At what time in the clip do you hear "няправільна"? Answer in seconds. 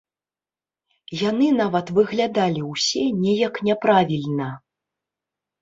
3.69-4.49